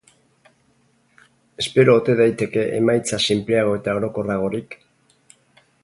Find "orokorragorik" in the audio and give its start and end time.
4.01-4.79